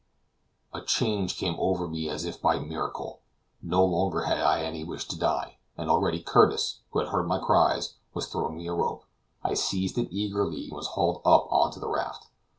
[0.73, 3.19] A change came over me as if by miracle.
[3.61, 7.37] No longer had I any wish to die, and already Curtis, who had heard my
[7.37, 9.03] cries, was throwing me a rope.
[9.43, 12.25] I seized it eagerly, and was hauled up on to the raft.